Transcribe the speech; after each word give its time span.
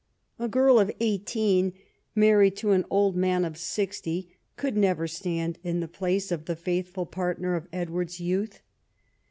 A 0.39 0.47
girl 0.47 0.79
of 0.79 0.89
eighteen 0.99 1.73
married 2.15 2.55
to 2.55 2.71
an 2.71 2.85
old 2.89 3.15
man 3.15 3.45
of 3.45 3.55
sixty 3.55 4.35
could 4.57 4.75
never 4.75 5.07
stand 5.07 5.59
in 5.63 5.79
the 5.79 5.87
place 5.87 6.31
of 6.31 6.45
the 6.45 6.55
faithful 6.55 7.05
partner 7.05 7.53
of 7.53 7.67
Edward's 7.71 8.19
youth. 8.19 8.61